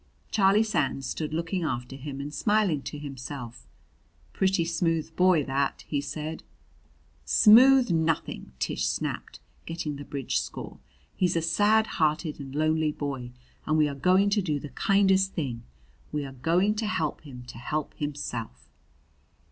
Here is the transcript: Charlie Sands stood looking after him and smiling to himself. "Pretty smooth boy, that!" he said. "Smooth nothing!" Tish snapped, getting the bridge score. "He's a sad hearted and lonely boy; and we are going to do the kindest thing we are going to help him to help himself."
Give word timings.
Charlie 0.31 0.63
Sands 0.63 1.05
stood 1.05 1.31
looking 1.31 1.63
after 1.63 1.95
him 1.95 2.19
and 2.19 2.33
smiling 2.33 2.81
to 2.81 2.97
himself. 2.97 3.67
"Pretty 4.33 4.65
smooth 4.65 5.15
boy, 5.15 5.43
that!" 5.43 5.83
he 5.87 6.01
said. 6.01 6.41
"Smooth 7.23 7.91
nothing!" 7.91 8.51
Tish 8.57 8.87
snapped, 8.87 9.39
getting 9.67 9.97
the 9.97 10.03
bridge 10.03 10.39
score. 10.39 10.79
"He's 11.15 11.35
a 11.35 11.41
sad 11.43 11.85
hearted 12.01 12.39
and 12.39 12.55
lonely 12.55 12.91
boy; 12.91 13.33
and 13.67 13.77
we 13.77 13.87
are 13.87 13.93
going 13.93 14.31
to 14.31 14.41
do 14.41 14.59
the 14.59 14.69
kindest 14.69 15.35
thing 15.35 15.61
we 16.11 16.25
are 16.25 16.33
going 16.33 16.73
to 16.77 16.87
help 16.87 17.21
him 17.21 17.43
to 17.45 17.59
help 17.59 17.93
himself." 17.97 18.71